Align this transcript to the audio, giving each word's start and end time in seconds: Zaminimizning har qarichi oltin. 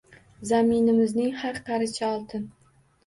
Zaminimizning 0.51 1.29
har 1.43 1.61
qarichi 1.69 2.05
oltin. 2.11 2.53